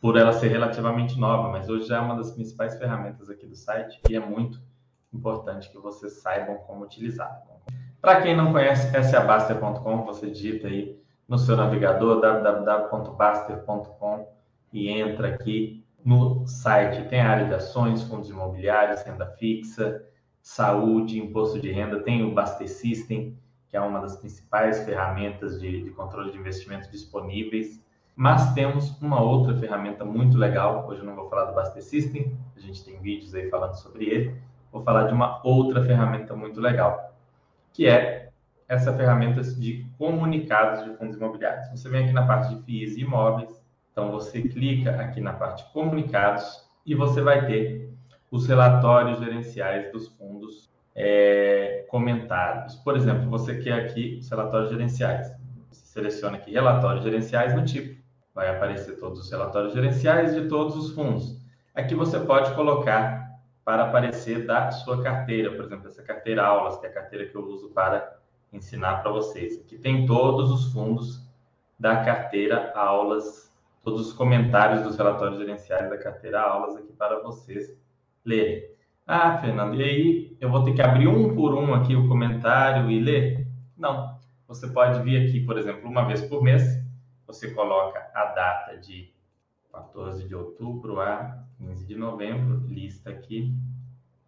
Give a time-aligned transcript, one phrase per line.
[0.00, 3.56] por ela ser relativamente nova, mas hoje já é uma das principais ferramentas aqui do
[3.56, 4.60] site e é muito
[5.12, 7.42] importante que vocês saibam como utilizar.
[8.00, 10.96] Para quem não conhece, essa é a Baster.com, você digita aí
[11.26, 14.28] no seu navegador www.baster.com
[14.72, 17.08] e entra aqui no site.
[17.08, 20.04] Tem a área de ações, fundos imobiliários, renda fixa,
[20.40, 23.36] saúde, imposto de renda, tem o Baster System,
[23.68, 27.84] que é uma das principais ferramentas de, de controle de investimento disponíveis.
[28.16, 30.88] Mas temos uma outra ferramenta muito legal.
[30.88, 34.06] Hoje eu não vou falar do Baster System, a gente tem vídeos aí falando sobre
[34.06, 34.40] ele.
[34.72, 37.14] Vou falar de uma outra ferramenta muito legal,
[37.74, 38.30] que é
[38.66, 41.68] essa ferramenta de comunicados de fundos imobiliários.
[41.68, 45.70] Você vem aqui na parte de FIIs e imóveis, então você clica aqui na parte
[45.74, 47.92] comunicados e você vai ter
[48.30, 52.76] os relatórios gerenciais dos fundos é, comentados.
[52.76, 55.30] Por exemplo, você quer aqui os relatórios gerenciais.
[55.70, 58.05] Você seleciona aqui relatórios gerenciais no tipo.
[58.36, 61.40] Vai aparecer todos os relatórios gerenciais de todos os fundos.
[61.74, 63.30] Aqui você pode colocar
[63.64, 67.34] para aparecer da sua carteira, por exemplo, essa carteira aulas, que é a carteira que
[67.34, 68.18] eu uso para
[68.52, 69.58] ensinar para vocês.
[69.58, 71.26] Aqui tem todos os fundos
[71.80, 73.50] da carteira aulas,
[73.82, 77.74] todos os comentários dos relatórios gerenciais da carteira aulas aqui para vocês
[78.22, 78.68] lerem.
[79.06, 82.90] Ah, Fernando, e aí eu vou ter que abrir um por um aqui o comentário
[82.90, 83.46] e ler?
[83.78, 84.14] Não.
[84.46, 86.84] Você pode vir aqui, por exemplo, uma vez por mês,
[87.26, 89.12] você coloca a data de
[89.72, 93.52] 14 de outubro a 15 de novembro, lista aqui,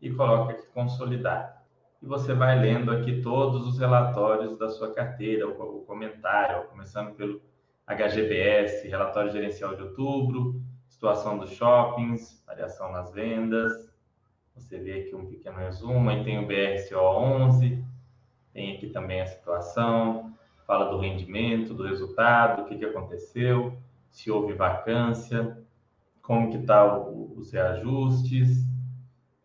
[0.01, 1.63] e coloca aqui consolidar.
[2.01, 7.41] E você vai lendo aqui todos os relatórios da sua carteira, o, comentário, começando pelo
[7.87, 13.89] HGBS, relatório gerencial de outubro, situação dos shoppings, variação nas vendas,
[14.55, 17.85] você vê aqui um pequeno resumo, aí tem o BRCO 11,
[18.53, 20.35] tem aqui também a situação,
[20.69, 23.73] fala do rendimento, do resultado, o que, que aconteceu,
[24.11, 25.57] se houve vacância,
[26.21, 28.69] como que está os reajustes,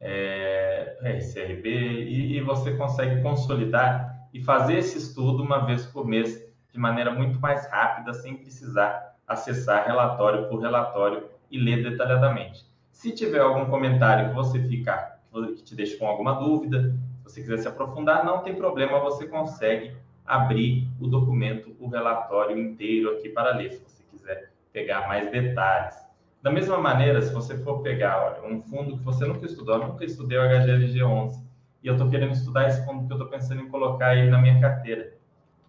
[0.01, 6.45] é, RCRB, e, e você consegue consolidar e fazer esse estudo uma vez por mês
[6.73, 12.66] de maneira muito mais rápida, sem precisar acessar relatório por relatório e ler detalhadamente.
[12.91, 15.23] Se tiver algum comentário que você ficar,
[15.55, 19.25] que te deixe com alguma dúvida, se você quiser se aprofundar, não tem problema, você
[19.25, 19.95] consegue
[20.25, 25.95] abrir o documento, o relatório inteiro aqui para ler, se você quiser pegar mais detalhes.
[26.41, 29.88] Da mesma maneira, se você for pegar olha, um fundo que você nunca estudou, eu
[29.88, 31.44] nunca estudei o HGLG 11,
[31.84, 34.39] e eu estou querendo estudar esse fundo que eu estou pensando em colocar ele na
[34.39, 35.13] minha carteira.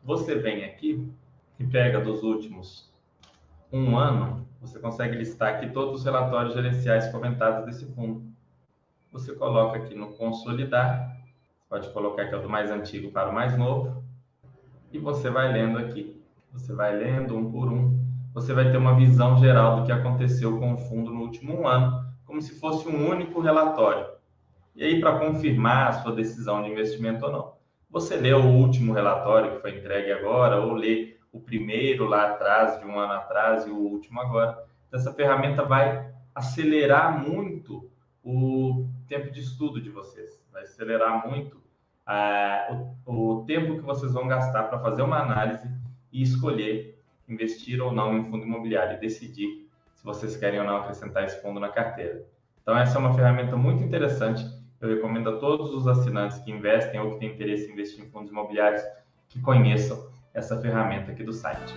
[0.02, 1.08] Você vem aqui
[1.58, 2.92] e pega dos últimos
[3.72, 8.24] um ano, você consegue listar aqui todos os relatórios gerenciais comentados desse fundo.
[9.10, 11.16] Você coloca aqui no consolidar,
[11.68, 14.04] pode colocar aqui do mais antigo para o mais novo,
[14.94, 16.22] e você vai lendo aqui.
[16.52, 18.00] Você vai lendo um por um.
[18.32, 22.06] Você vai ter uma visão geral do que aconteceu com o fundo no último ano,
[22.24, 24.06] como se fosse um único relatório.
[24.74, 27.54] E aí, para confirmar a sua decisão de investimento ou não,
[27.90, 32.78] você lê o último relatório que foi entregue agora, ou lê o primeiro lá atrás,
[32.78, 34.64] de um ano atrás, e o último agora.
[34.86, 37.90] Então, essa ferramenta vai acelerar muito
[38.22, 41.60] o tempo de estudo de vocês, vai acelerar muito
[42.08, 45.68] uh, o, o tempo que vocês vão gastar para fazer uma análise
[46.12, 50.76] e escolher investir ou não em fundo imobiliário e decidir se vocês querem ou não
[50.76, 52.24] acrescentar esse fundo na carteira.
[52.62, 54.44] Então, essa é uma ferramenta muito interessante.
[54.80, 58.10] Eu recomendo a todos os assinantes que investem ou que têm interesse em investir em
[58.10, 58.82] fundos imobiliários
[59.28, 61.74] que conheçam essa ferramenta aqui do site.